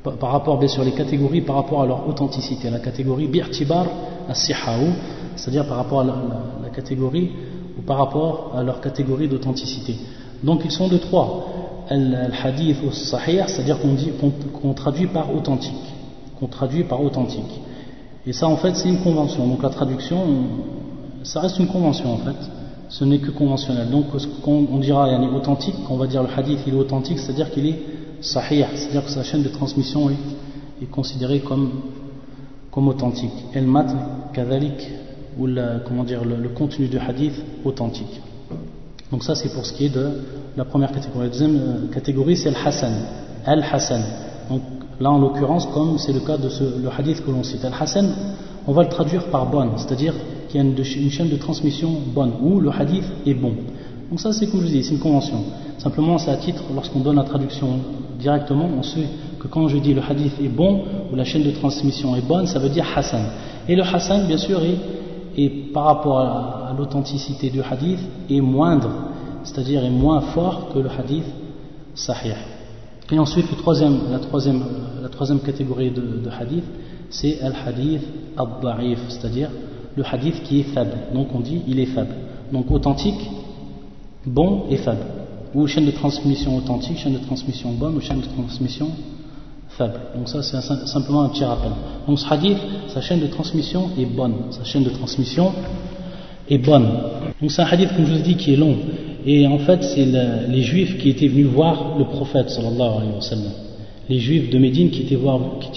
[0.03, 3.87] par, rapport bien sûr les catégories par rapport à leur authenticité, la catégorie bi'tibar
[4.29, 4.93] as-sihaou,
[5.37, 7.31] c'est-à-dire par rapport à la, catégorie
[7.77, 9.97] ou par rapport à leur catégorie d'authenticité.
[10.43, 11.60] Donc ils sont de trois.
[11.91, 15.75] Al-hadith sahih, c'est-à-dire qu'on traduit par authentique,
[16.39, 17.61] qu'on traduit par authentique.
[18.27, 19.47] Et ça en fait c'est une convention.
[19.49, 20.19] Donc la traduction,
[21.25, 22.37] ça reste une convention en fait,
[22.89, 23.91] ce n'est que conventionnel.
[23.91, 24.07] Donc
[24.45, 27.51] quand on dira est authentique, quand on va dire le hadith il est authentique, c'est-à-dire
[27.51, 27.79] qu'il est
[28.21, 31.71] sahih, c'est-à-dire que sa chaîne de transmission est, considérée comme,
[32.71, 33.33] comme authentique.
[33.53, 33.87] El mat
[34.33, 34.89] kadalik,
[35.39, 35.49] ou
[35.87, 38.21] comment dire, le, contenu du hadith authentique.
[39.11, 40.11] Donc ça c'est pour ce qui est de
[40.57, 41.25] la première catégorie.
[41.25, 42.93] La deuxième euh, catégorie c'est le hassan.
[43.45, 44.03] Al-Hassan.
[44.49, 44.63] Donc
[45.01, 48.09] là en l'occurrence, comme c'est le cas de ce, le hadith que l'on cite, Al-Hassan,
[48.67, 50.15] on va le traduire par bonne, c'est-à-dire
[50.49, 53.53] qu'il y a une, chaîne de transmission bonne, où le hadith est bon.
[54.11, 55.39] Donc ça c'est comme je dis, c'est une convention.
[55.79, 57.69] Simplement c'est à titre, lorsqu'on donne la traduction
[58.19, 59.07] directement, on sait
[59.41, 62.47] que quand je dis le hadith est bon, ou la chaîne de transmission est bonne,
[62.47, 63.23] ça veut dire Hassan.
[63.69, 68.91] Et le Hassan, bien sûr, est, est par rapport à, l'authenticité du hadith, est moindre,
[69.45, 71.25] c'est-à-dire est moins fort que le hadith
[71.95, 72.35] sahih.
[73.13, 74.63] Et ensuite, le troisième, la, troisième,
[75.03, 76.65] la troisième catégorie de, hadith,
[77.11, 78.03] c'est al-hadith
[78.37, 79.51] al-da'if, c'est-à-dire
[79.97, 80.93] le hadith qui est faible.
[81.13, 82.15] Donc on dit il est faible.
[82.53, 83.21] Donc authentique,
[84.25, 85.05] bon et faible.
[85.55, 88.91] Ou chaîne de transmission authentique, chaîne de transmission bonne ou chaîne de transmission
[89.71, 90.01] faible.
[90.15, 91.73] Donc ça c'est simplement un petit rappel.
[92.07, 94.35] Donc ce hadith, sa chaîne de transmission est bonne.
[94.51, 95.53] Sa chaîne de transmission
[96.51, 96.87] est bonne.
[97.41, 98.77] Donc c'est un hadith, comme je vous ai dit, qui est long.
[99.27, 100.07] Et en fait, c'est
[100.49, 103.51] les juifs qui étaient venus voir le prophète sallallahu alayhi wa
[104.09, 105.15] les juifs de Médine qui étaient,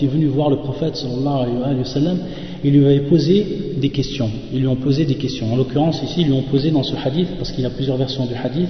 [0.08, 2.16] venus voir le prophète sallallahu alayhi wa
[2.64, 3.46] ils lui avaient posé
[3.78, 4.30] des questions.
[4.52, 5.54] Ils lui ont posé des questions.
[5.54, 7.98] En l'occurrence, ici, ils lui ont posé dans ce hadith, parce qu'il y a plusieurs
[7.98, 8.70] versions du hadith,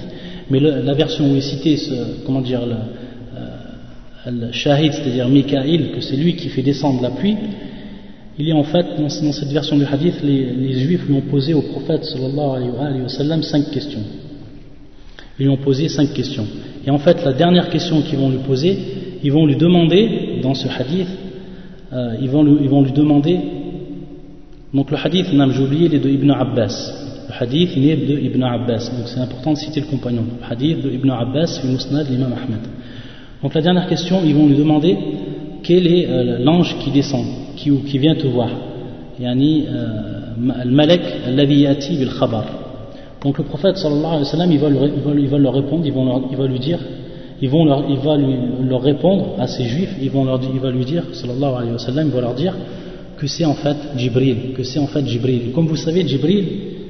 [0.50, 1.94] mais la version où est cité, ce,
[2.26, 2.74] comment dire, le,
[4.26, 7.36] euh, shahid, c'est-à-dire Mikaïl, que c'est lui qui fait descendre la pluie,
[8.38, 11.54] il y a en fait, dans, cette version du hadith, les, juifs lui ont posé
[11.54, 14.02] au prophète sallallahu alayhi wa sallam cinq questions.
[15.38, 16.46] Ils lui ont posé cinq questions.
[16.86, 18.76] Et en fait, la dernière question qu'ils vont lui poser,
[19.22, 21.08] ils vont lui demander, dans ce hadith,
[21.92, 23.38] euh, ils, vont lui, ils, vont lui, demander,
[24.72, 26.92] donc le hadith, j'ai oublié, il est de Ibn Abbas.
[27.28, 30.24] Le hadith, il est de Ibn Abbas, donc c'est important de citer le compagnon.
[30.40, 32.60] Le hadith de Ibn Abbas, le musnad l'imam Ahmed.
[33.42, 34.96] Donc la dernière question, ils vont lui demander
[35.62, 37.24] quel est euh, l'ange qui descend,
[37.56, 38.50] qui, qui vient te voir.
[39.20, 42.44] Yani, euh, al-malek alladhi yati bil khabar.
[43.22, 45.54] Donc le prophète sallallahu alayhi wa sallam, il va, lui, il va, il va leur
[45.54, 46.78] répondre, il va, leur, il va lui dire
[47.40, 48.34] ils vont leur, il va lui,
[48.68, 51.78] leur répondre à ces juifs, ils vont leur, il va lui dire, sallallahu alayhi wa
[51.78, 52.54] sallam, il va leur dire
[53.18, 55.52] que c'est en fait Jibril, que c'est en fait Jibril.
[55.54, 56.44] Comme vous savez, Jibril,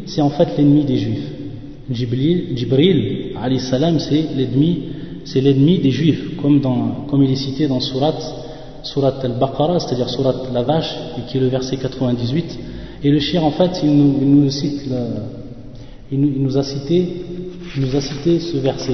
[0.07, 1.31] c'est en fait l'ennemi des juifs.
[1.90, 4.79] Jibril, Jibril alayhi salam, c'est l'ennemi,
[5.24, 8.14] c'est l'ennemi des juifs, comme, dans, comme il est cité dans Surat,
[8.85, 12.59] Surat al-Baqarah, c'est-à-dire Surat la vache, qui est le verset 98.
[13.03, 14.83] Et le shir, en fait, il nous, il nous cite,
[16.12, 17.25] il, nous, il nous a cité,
[17.81, 18.92] nous a cité ce verset.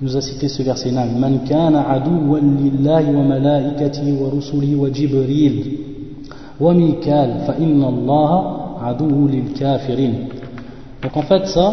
[0.00, 3.38] Il nous a cité ce verset Man kana wa wa wa
[6.58, 6.74] wa
[9.96, 10.12] lil.
[11.02, 11.72] Donc en fait ça,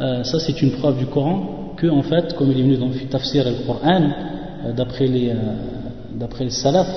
[0.00, 2.88] euh, ça c'est une preuve du Coran que en fait, comme il est venu dans
[2.88, 4.02] le tafsir al-Qur'an,
[4.64, 5.34] euh, d'après les, euh,
[6.19, 6.87] d'après les salaf,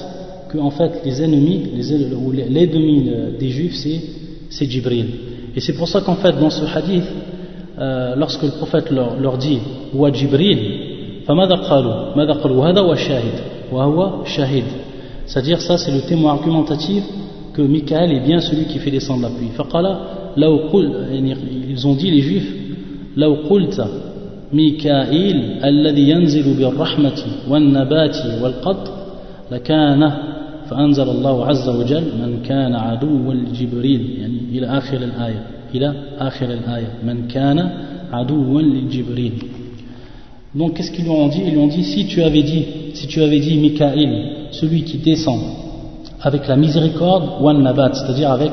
[0.48, 4.00] que en fait les ennemis, les, les ennemis des juifs c'est,
[4.50, 5.06] c'est Jibril.
[5.54, 7.04] Et c'est pour ça qu'en fait dans ce hadith,
[7.78, 9.58] euh, lorsque le prophète leur, leur dit
[9.94, 10.58] Wa Jibril,
[15.26, 17.04] c'est-à-dire ça c'est le témoin argumentatif
[17.52, 19.50] que Michael est bien celui qui fait descendre la pluie
[21.70, 22.54] ils ont dit les juifs
[23.16, 23.86] لو قلت
[24.52, 28.98] ميكائيل الذي ينزل بالرحمة والنبات والقط
[29.52, 30.12] لكان
[30.70, 35.42] فأنزل الله عز وجل من كان عدوا لجبريل يعني إلى آخر الآية
[35.74, 37.70] إلى آخر الآية من كان
[38.12, 39.32] عدوا لجبريل
[40.54, 43.06] Donc qu'est-ce qu'ils lui ont dit Ils lui ont dit si tu avais dit, si
[43.06, 45.40] tu avais dit Mikaïl, celui qui descend
[46.22, 48.50] avec la miséricorde, wan nabat, c'est-à-dire avec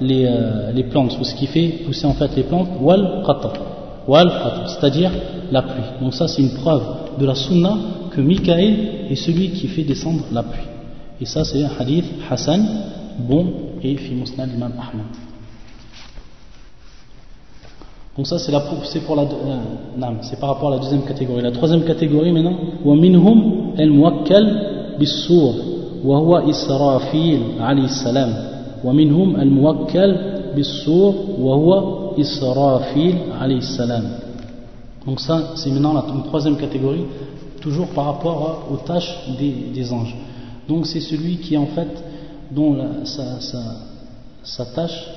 [0.00, 3.52] les, euh, les plantes, ou ce qui fait pousser en fait les plantes, wal qatar,
[3.54, 3.75] wal
[4.07, 5.11] c'est-à-dire
[5.51, 5.83] la pluie.
[6.01, 6.83] Donc ça c'est une preuve
[7.19, 7.75] de la sunna
[8.11, 10.67] que Mikaïl est celui qui fait descendre la pluie.
[11.19, 12.65] Et ça c'est un hadith Hassan,
[13.19, 13.45] bon
[13.83, 15.05] et fi musnad imam Ahmad.
[18.15, 18.51] Donc ça c'est
[19.05, 21.41] pour la euh, par rapport à la deuxième catégorie.
[21.41, 22.95] La troisième catégorie maintenant, wa
[23.77, 25.53] al muwakkal bis-sur
[26.03, 28.33] wa huwa Israfil alayhi salam.
[28.83, 30.36] Wa al muwakkal
[32.17, 34.05] Israfil alayhi salam.
[35.05, 37.05] Donc ça c'est maintenant la troisième catégorie,
[37.61, 40.15] toujours par rapport aux tâches des, des anges.
[40.67, 42.03] Donc c'est celui qui en fait
[42.51, 43.59] dont sa, sa,
[44.43, 45.07] sa tâche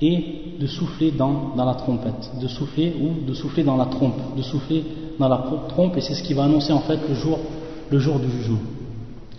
[0.00, 4.36] et de souffler dans, dans, la trompette, de souffler ou de souffler dans la trompe,
[4.36, 4.84] de souffler
[5.18, 7.38] dans la trompe, et c'est ce qui va annoncer en fait le jour,
[7.90, 8.58] le jour du jugement.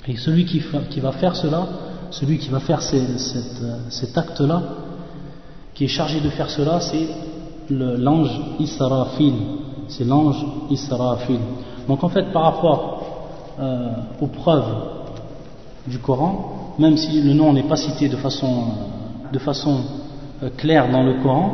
[0.07, 1.67] Et celui qui, qui va faire cela,
[2.12, 4.63] celui qui va faire cet acte-là,
[5.80, 7.08] qui est chargé de faire cela, c'est
[7.70, 9.34] l'ange Israfil.
[9.88, 11.39] C'est l'ange Israfil.
[11.88, 13.02] Donc en fait, par rapport
[13.58, 14.74] euh, aux preuves
[15.88, 18.63] du Coran, même si le nom n'est pas cité de façon,
[19.38, 19.78] façon
[20.44, 21.54] euh, clair dans le Coran,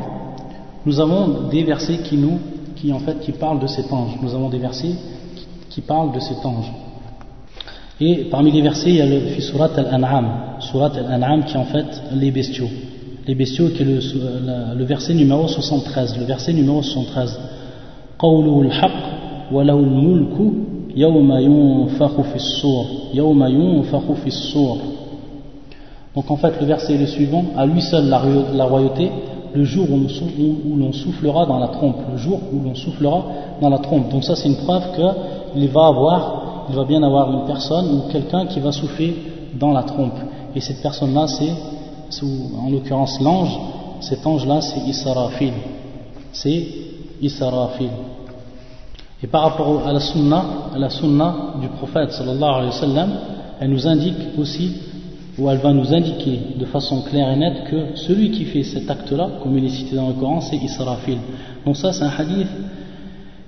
[0.87, 2.39] nous avons des versets qui nous,
[2.75, 4.17] qui en fait, qui parlent de cet ange.
[4.23, 4.95] Nous avons des versets
[5.69, 6.73] qui parle de cet ange.
[8.01, 11.65] Et parmi les versets, il y a le Surat al-An'am, Surat al-An'am qui est en
[11.65, 12.69] fait les bestiaux.
[13.27, 16.17] Les bestiaux qui est le, verset numéro 73.
[16.19, 17.39] Le verset numéro 73.
[26.15, 29.11] Donc en fait, le verset est le suivant à lui seul la, royauté,
[29.53, 29.99] le jour où,
[30.69, 33.25] où l'on soufflera dans la trompe, le jour où l'on soufflera
[33.61, 34.09] dans la trompe.
[34.11, 38.11] Donc ça, c'est une preuve qu'il va avoir il va bien avoir une personne ou
[38.11, 39.15] quelqu'un qui va souffler
[39.59, 40.17] dans la trompe.
[40.55, 41.51] Et cette personne-là, c'est,
[42.21, 43.57] en l'occurrence l'ange,
[44.01, 45.53] cet ange-là, c'est Israfil.
[46.31, 46.67] C'est
[47.21, 47.89] Israfil.
[49.23, 50.45] Et par rapport à la sunna,
[50.77, 53.09] la sunna du prophète sallallahu alayhi wa sallam,
[53.59, 54.73] elle nous indique aussi,
[55.37, 58.89] ou elle va nous indiquer de façon claire et nette que celui qui fait cet
[58.89, 61.17] acte-là, comme il est cité dans le Coran, c'est Israfil.
[61.65, 62.47] Donc ça, c'est un hadith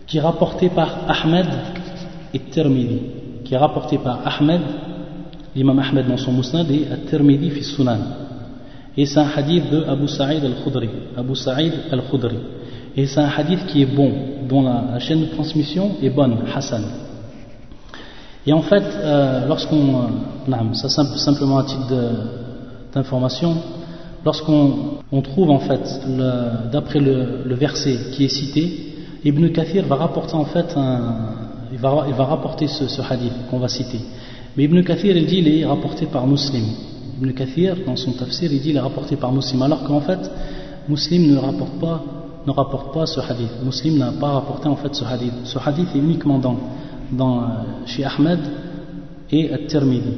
[0.05, 1.47] qui est rapporté par Ahmed
[2.33, 2.99] et Tirmidhi,
[3.43, 4.61] qui est rapporté par Ahmed,
[5.55, 7.99] l'imam Ahmed dans son Musnad, et Tirmidhi fi Sunan.
[8.97, 10.89] Et c'est un hadith de Abu Sa'id al-Khudri.
[11.15, 12.37] Abu Sa'id al-Khudri.
[12.95, 14.11] Et c'est un hadith qui est bon,
[14.49, 16.83] dont la, chaîne de transmission est bonne, Hassan.
[18.45, 19.95] Et en fait, euh, lorsqu'on.
[20.49, 21.93] Euh, ça simplement un titre
[22.93, 23.55] d'information.
[24.25, 26.01] Lorsqu'on trouve en fait,
[26.71, 30.73] d'après le, verset qui est cité, Ibn Kathir va rapporter en fait
[31.71, 33.99] il va, il va rapporter ce, ce hadith qu'on va citer.
[34.55, 36.63] Mais Ibn Kathir, il dit, il est rapporté par Muslim.
[37.17, 40.19] Ibn Kathir, dans son tafsir, il dit il est rapporté par Muslim, alors qu'en fait,
[40.87, 42.03] Muslim ne rapporte pas,
[42.45, 43.51] ne rapporte pas ce hadith.
[43.63, 45.33] Muslim n'a pas rapporté en fait ce hadith.
[45.43, 46.57] Ce hadith est uniquement dans,
[47.11, 47.45] dans euh,
[47.85, 48.39] chez Ahmed
[49.31, 50.13] et At-Tirmidhi.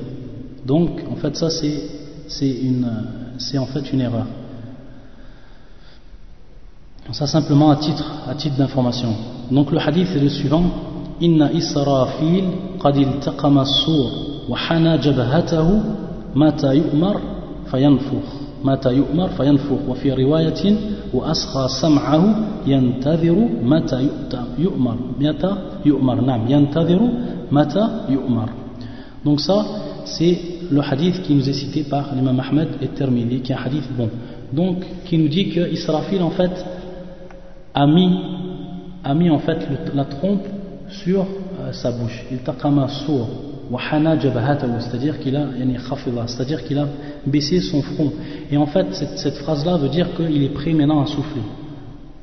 [0.66, 4.26] Donc, en fait, ça c'est c'est une euh, c'est en fait une erreur.
[7.12, 9.16] Ça simplement à titre à titre d'information.
[9.50, 10.64] Donc le hadith est le suivant.
[11.20, 12.46] Inna Israfil
[12.82, 14.12] qad iltaqama sur
[14.48, 15.82] wa hana jabhatahu
[16.36, 17.22] متى يؤمر
[17.72, 18.28] فينفخ
[18.64, 20.76] متى يؤمر فينفخ وفي رواية
[21.14, 22.24] وأسخى سمعه
[22.68, 24.10] ينتظر متى
[24.58, 27.02] يؤمر متى يؤمر نعم ينتظر
[27.52, 28.50] متى يؤمر
[29.26, 29.66] donc ça
[30.06, 30.38] c'est
[30.72, 33.90] le hadith qui nous est cité par l'imam Ahmed et Termini qui est un hadith
[33.98, 34.10] bon
[34.54, 36.66] donc qui nous dit que Israfil en fait
[37.74, 38.10] a mis
[39.04, 39.60] a mis en fait
[39.94, 40.46] la trompe
[40.90, 41.22] sur
[41.60, 42.26] euh, sa bouche.
[42.32, 43.28] Il taqama sour
[44.80, 45.46] c'est-à-dire qu'il a
[46.28, 46.88] c'est-à-dire qu'il a
[47.26, 48.12] baissé son front.
[48.52, 51.42] Et en fait, cette, phrase-là veut dire qu'il est prêt maintenant à souffler.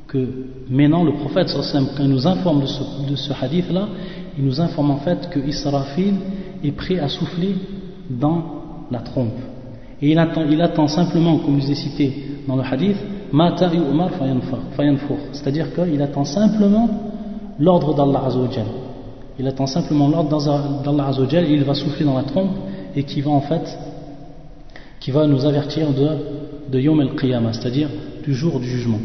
[0.07, 0.27] Que
[0.69, 3.87] maintenant, le prophète, quand il nous informe de ce, hadith-là,
[4.37, 6.15] il nous informe en fait que Israfil
[6.63, 7.55] est prêt à souffler
[8.09, 8.43] dans
[8.91, 9.37] la trompe.
[10.01, 12.97] Et il attend, il attend simplement, comme vous ai cité dans le hadith,
[15.33, 16.89] c'est-à-dire qu'il attend simplement
[17.59, 18.65] l'ordre d'Allah Azzawajal.
[19.39, 22.57] Il attend simplement l'ordre d'Allah Azzawajal il va souffler dans la trompe
[22.95, 23.77] et qui va en fait
[24.99, 25.87] qui va nous avertir
[26.69, 27.87] de, Yom el-Qiyamah, c'est-à-dire
[28.23, 28.99] du jour du jugement.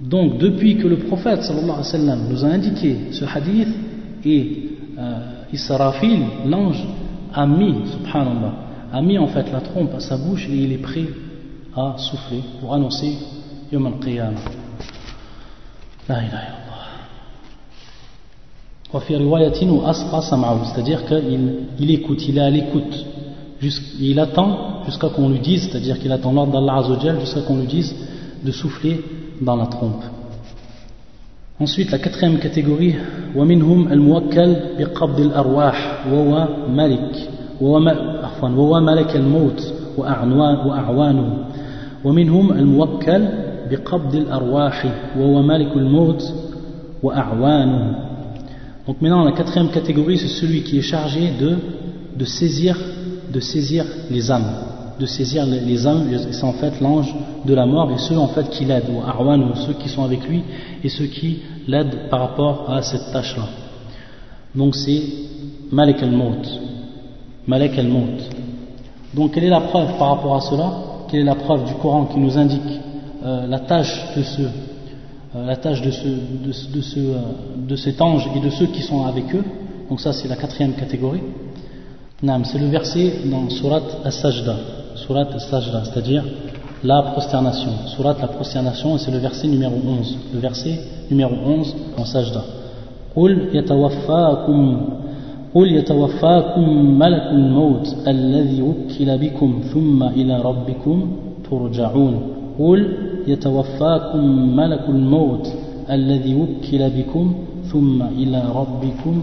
[0.00, 3.68] Donc, depuis que le prophète nous a indiqué ce hadith,
[4.24, 5.18] et euh,
[5.52, 6.82] Israfil, l'ange,
[7.32, 8.54] a mis, subhanallah,
[8.92, 11.06] a mis en fait la trompe à sa bouche et il est prêt
[11.76, 13.16] à souffler pour annoncer
[13.70, 14.40] Yom al-Qiyamah.
[19.00, 23.06] C'est-à-dire qu'il il écoute, il est à l'écoute,
[24.00, 27.66] il attend jusqu'à qu'on lui dise, c'est-à-dire qu'il attend l'ordre d'Allah Azzawajal jusqu'à qu'on lui
[27.66, 27.92] dise
[28.44, 29.00] de souffler
[29.40, 30.04] dans la trompe.
[31.60, 32.94] Ensuite, la quatrième catégorie,
[33.36, 37.28] ومنهم الموكل بقبض الأرواح وهو ملك
[38.22, 41.44] عفوا وهو ملك الموت وأعوانه
[42.04, 43.24] ومنهم الموكل
[43.70, 44.86] بقبض الأرواح
[45.18, 46.22] وهو ملك الموت
[47.02, 48.13] وأعوانه
[48.86, 51.56] donc maintenant, la quatrième catégorie, c'est celui qui est chargé de,
[52.16, 52.76] de, saisir,
[53.32, 54.52] de saisir les âmes.
[55.00, 57.12] De saisir les, âmes, c'est en fait l'ange
[57.44, 60.04] de la mort et ceux en fait qui l'aident, ou Arwan, ou ceux qui sont
[60.04, 60.42] avec lui
[60.82, 63.48] et ceux qui l'aident par rapport à cette tâche-là.
[64.54, 65.02] Donc c'est
[65.72, 66.46] Malek al-Maut.
[67.46, 68.20] Malek al-Maut.
[69.14, 70.72] Donc quelle est la preuve par rapport à cela?
[71.10, 72.80] Quelle est la preuve du Coran qui nous indique
[73.24, 74.48] euh, la tâche de ce euh,
[75.35, 77.17] la tâche de, ce, de, ce, euh,
[77.67, 79.43] de, cet ange et de ceux qui sont avec eux.
[79.89, 81.21] Donc ça c'est la quatrième catégorie.
[82.43, 84.55] C'est le verset dans Surat As-Sajda,
[84.95, 86.23] Surat As-Sajda, c'est-à-dire
[86.83, 87.71] la prosternation.
[87.95, 90.17] Surat la prosternation, et c'est le verset numéro 11.
[90.33, 92.43] Le verset numéro 11 dans Sajda.
[93.15, 94.81] قل يتوفاكم
[95.55, 101.11] قل يتوفاكم ملك الموت الذي وكل بكم ثم إلى ربكم
[101.49, 102.21] ترجعون
[102.59, 102.93] قل
[103.27, 105.47] يتوفاكم ملك الموت
[105.89, 107.33] الذي وكل بكم
[107.71, 109.21] ثم إلى ربكم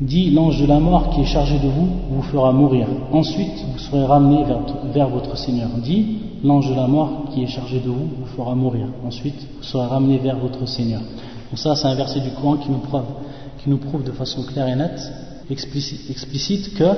[0.00, 3.78] dit l'ange de la mort qui est chargé de vous vous fera mourir ensuite vous
[3.78, 4.44] serez ramené
[4.92, 8.54] vers, votre Seigneur dit l'ange de la mort qui est chargé de vous vous fera
[8.54, 12.56] mourir ensuite vous serez ramené vers votre Seigneur donc ça c'est un verset du Coran
[12.56, 13.02] qui nous prouve,
[13.62, 15.00] qui nous prouve de façon claire et nette
[15.50, 16.90] explicite, explicite que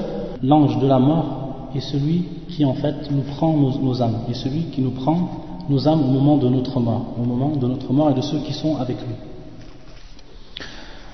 [0.42, 1.41] l'ange de la mort
[1.74, 5.28] est celui qui en fait nous prend nos, nos âmes et celui qui nous prend
[5.68, 8.38] nos âmes au moment de notre mort au moment de notre mort et de ceux
[8.38, 9.14] qui sont avec lui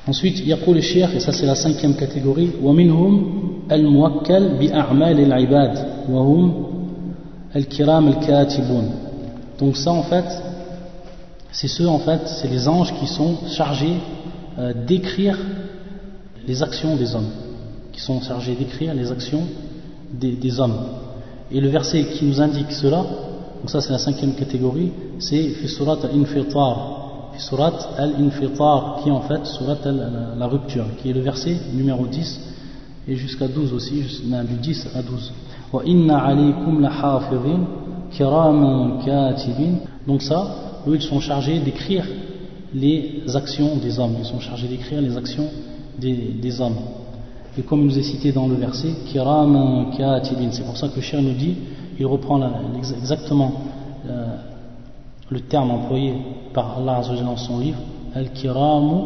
[0.06, 3.32] Ensuite, يقول الشيخ, et ça c'est la cinquième catégorie, ومنهم
[3.72, 6.64] الموكل بأعمال العباد وهم
[7.56, 8.90] الكرام الكاتبون.
[9.58, 10.26] Donc ça en fait,
[11.52, 13.96] c'est ceux en fait, c'est les anges qui sont chargés
[14.58, 15.38] euh, d'écrire
[16.46, 17.30] les actions des hommes,
[17.92, 19.44] qui sont chargés d'écrire les actions
[20.11, 20.77] des, hommes.
[21.51, 23.03] Et le verset qui nous indique cela,
[23.59, 27.31] donc ça c'est la cinquième catégorie, c'est Fisurat al-Infitar.
[27.33, 32.49] Fisurat al-Infitar, qui en fait Surat la, la rupture, qui est le verset numéro 10
[33.07, 35.33] et jusqu'à 12 aussi, du 10 à 12.
[40.07, 40.55] Donc ça,
[40.87, 42.05] eux ils sont chargés d'écrire
[42.73, 45.47] les actions des hommes, ils sont chargés d'écrire les actions
[45.97, 46.77] des hommes.
[47.57, 51.33] Et comme il nous est cité dans le verset, c'est pour ça que Cher nous
[51.33, 51.55] dit,
[51.99, 52.39] il reprend
[52.97, 53.51] exactement
[54.07, 54.35] euh,
[55.29, 56.13] le terme employé
[56.53, 57.79] par Allah dans son livre
[58.15, 59.01] Al-Kiramu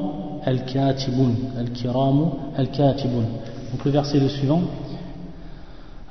[0.46, 1.32] Al-Katibun.
[1.58, 2.26] Al-Kiramu
[2.56, 3.26] Al-Katibun.
[3.72, 4.62] Donc le verset le suivant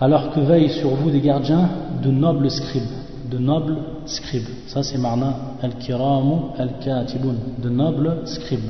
[0.01, 1.68] Alors que veillent sur vous des gardiens
[2.03, 2.83] de nobles scribes.
[3.31, 4.49] De nobles scribes.
[4.66, 7.35] Ça c'est marna Al-Kiramu Al-Katibun.
[7.62, 8.61] De nobles scribes.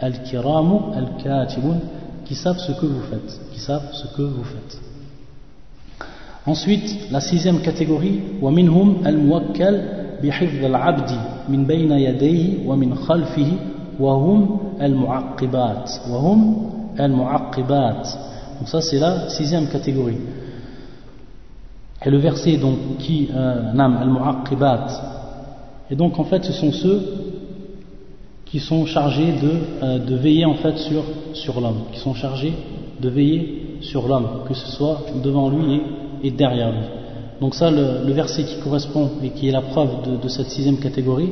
[0.00, 1.80] Al-Kiramu Al-Katibun
[2.27, 3.39] Qui savent ce que vous faites.
[3.51, 4.79] Qui savent ce que vous faites.
[6.45, 11.11] Ensuite, la sixième catégorie, وَمِنْهُمْ الْمُوَكَّلِ بحفظ العبد
[11.49, 13.51] من بين يديه ومن خلفه
[13.99, 16.39] وهم المعقبات وهم
[16.99, 18.07] المعقبات
[18.59, 20.21] donc ça c'est la sixième catégorie
[22.05, 24.85] et le verset donc qui euh, nam al-mu'aqqibat
[25.91, 26.99] et donc en fait ce sont ceux
[28.47, 29.51] qui sont chargés de,
[29.83, 32.53] euh, de veiller en fait sur, sur l'homme qui sont chargés
[33.01, 36.87] de veiller sur l'homme que ce soit devant lui et, et derrière lui
[37.41, 40.47] donc ça, le, le, verset qui correspond et qui est la preuve de, de cette
[40.47, 41.31] sixième catégorie,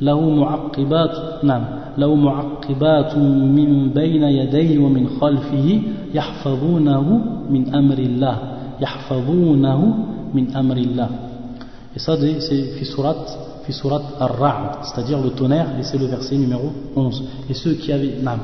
[0.00, 1.64] له معقبات نعم
[1.98, 5.82] له معقبات من بين يديه ومن خلفه
[6.14, 7.06] يحفظونه
[7.50, 8.36] من أمر الله
[8.80, 9.94] يحفظونه
[10.34, 11.08] من أمر الله
[11.96, 13.16] et ça c'est fi surat
[13.71, 14.01] surat
[14.83, 18.39] c'est-à-dire le tonnerre et c'est le verset numéro 11 et ceux qui avaient nam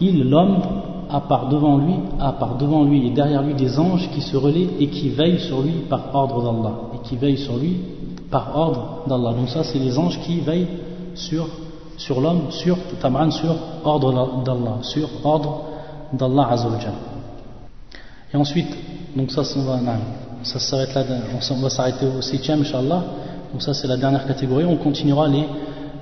[0.00, 0.62] il l'homme
[1.10, 4.36] à part devant lui, à part devant lui et derrière lui des anges qui se
[4.36, 6.74] relaient et qui veillent sur lui par ordre d'Allah.
[6.94, 7.78] Et qui veillent sur lui
[8.30, 9.32] par ordre d'Allah.
[9.32, 10.66] Donc ça, c'est les anges qui veillent
[11.14, 11.46] sur,
[11.96, 15.62] sur l'homme, sur Tamran, sur ordre d'Allah, sur ordre
[16.12, 16.94] d'Allah Azzawajal.
[18.32, 18.76] Et ensuite,
[19.14, 19.78] donc ça, ça va,
[20.42, 21.04] ça s'arrête là,
[21.50, 23.04] on va s'arrêter au septième, Inch'Allah.
[23.53, 24.65] Donc ça, c'est la dernière catégorie.
[24.65, 25.43] On continuera les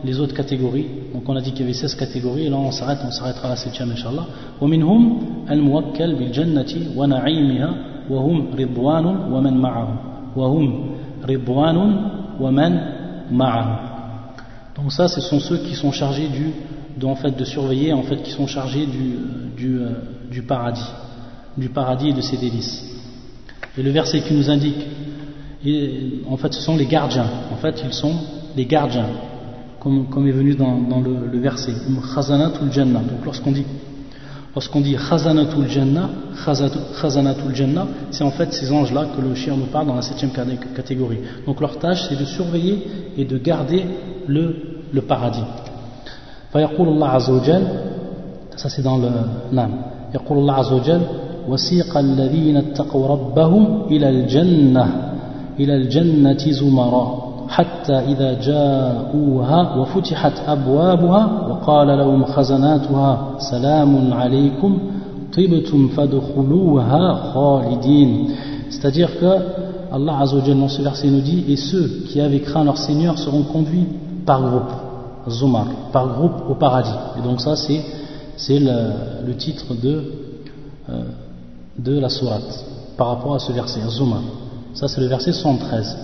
[0.04, 0.86] les autres catégories.
[1.14, 3.48] Donc on a dit qu'il y avait 16 catégories, et là on s'arrête, on s'arrêtera
[3.48, 4.28] à la 7 Inch'Allah.
[4.62, 5.20] ومنهم
[5.52, 7.70] الموكل بالجنة ونعيمها
[8.10, 9.90] وهم رضوان ومن معه
[10.36, 10.90] وهم
[11.30, 11.78] رضوان
[12.40, 12.80] ومن
[13.32, 13.80] معه
[14.76, 16.54] Donc ça, ce sont ceux qui sont chargés du,
[16.98, 19.18] de, en fait, de surveiller, en fait, qui sont chargés du,
[19.58, 19.90] du, euh,
[20.30, 20.92] du paradis,
[21.58, 22.86] du paradis et de ses délices.
[23.76, 24.86] Et le verset qui nous indique,
[25.66, 27.28] et, en fait, ce sont les gardiens.
[27.52, 28.14] En fait, ils sont
[28.56, 29.08] les gardiens
[29.80, 31.74] comme, comme est venu dans, dans le, le, verset
[32.14, 33.00] Khazanatul Jannah.
[33.00, 33.66] Donc lorsqu'on dit
[34.54, 36.10] lorsqu'on dit Khazanatul Jannah,
[37.02, 40.32] Khazanatul Jannah, c'est en fait ces anges-là que le chien nous parle dans la septième
[40.76, 41.20] catégorie.
[41.46, 42.86] Donc leur tâche c'est de surveiller
[43.18, 43.86] et de garder
[44.28, 44.56] le,
[44.92, 45.46] le paradis.
[46.54, 47.64] فيقول الله عز وجل
[48.56, 49.10] ça c'est dans le
[49.52, 49.72] nam
[50.16, 51.02] يقول الله عز وجل
[51.48, 55.08] وسيق الذين اتقوا ربهم إلى الجنة
[55.60, 64.80] إلى الجنة زمرًا حتى إذا جاءوها وفتحت أبوابها وقال لهم خزناتها سلام عليكم
[65.38, 68.30] طبتم فادخلوها خالدين
[68.70, 69.32] c'est-à-dire que
[69.92, 73.44] Allah Azzawajal dans ce verset nous dit et ceux qui avaient craint leur Seigneur seront
[73.44, 73.88] conduits
[74.26, 74.72] par groupe
[75.30, 77.82] Zumar, par groupe au paradis et donc ça c'est
[78.36, 78.78] c'est le,
[79.26, 80.04] le titre de
[80.90, 81.04] euh,
[81.80, 82.66] de la sourate
[82.98, 84.22] par rapport à ce verset Zumar
[84.75, 85.97] ça c'est le verset 113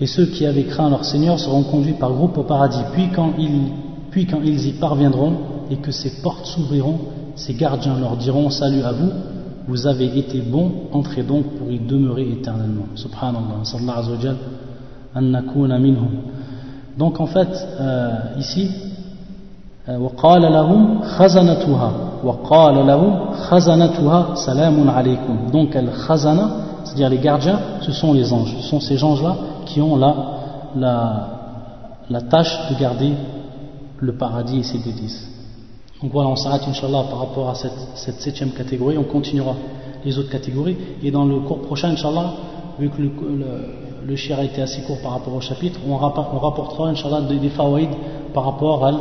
[0.00, 2.82] Et ceux qui avaient craint leur Seigneur seront conduits par groupe au paradis.
[2.92, 3.72] Puis quand ils,
[4.10, 5.34] puis quand ils y parviendront
[5.70, 6.98] et que ces portes s'ouvriront,
[7.36, 9.10] ces gardiens leur diront Salut à vous,
[9.66, 12.86] vous avez été bons, entrez donc pour y demeurer éternellement.
[12.94, 13.64] Subhanallah,
[15.78, 16.08] minhum.
[16.98, 17.48] Donc en fait,
[17.80, 18.70] euh, ici,
[19.97, 21.91] وقال لهم خزنتها
[22.23, 26.49] وقال لهم خزنتها سلام عليكم donc el khazana
[26.83, 30.15] c'est-à-dire les gardiens ce sont les anges ce sont ces anges là qui ont la,
[30.75, 31.27] la,
[32.09, 33.13] la tâche de garder
[33.99, 35.27] le paradis et ses délices
[36.01, 39.55] donc voilà on s'arrête inshallah par rapport à cette, cette septième catégorie on continuera
[40.05, 42.27] les autres catégories et dans le cours prochain inshallah
[42.79, 43.11] vu que le,
[43.41, 43.49] le,
[44.05, 47.49] le shir a été assez court par rapport au chapitre on, rapportera inshallah des, des
[47.49, 47.89] fawaïd
[48.33, 48.91] par rapport à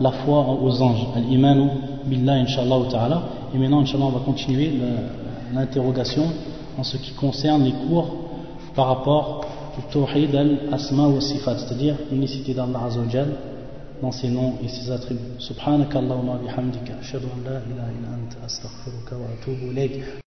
[0.00, 1.68] la foi aux anges, al-imanu
[2.04, 3.22] billah, inshallah ta'ala.
[3.54, 4.72] Et maintenant, inshallah, on va continuer
[5.54, 6.24] l'interrogation
[6.78, 8.08] en ce qui concerne les cours
[8.74, 9.46] par rapport
[9.78, 13.28] au tawhid al-asma wa sifat, c'est-à-dire l'unicité d'Allah Azzawajal
[14.02, 15.20] dans ses noms et ses attributs.
[15.38, 20.22] Subhanaka Allahumma bihamdika, ashhadu an la ilaha illa anta astaghfiruka wa atubu ilayk.